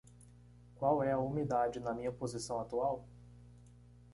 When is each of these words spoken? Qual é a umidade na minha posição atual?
Qual 0.73 1.03
é 1.03 1.11
a 1.11 1.19
umidade 1.19 1.79
na 1.79 1.93
minha 1.93 2.11
posição 2.11 2.59
atual? 2.59 3.07